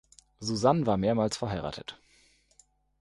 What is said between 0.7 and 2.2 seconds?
war mehrmals verheiratet.